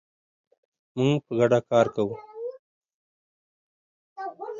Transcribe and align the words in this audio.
موږ 0.97 1.17
په 1.25 1.31
ګډه 1.39 1.59
کار 1.69 1.85
کوو. 1.95 2.15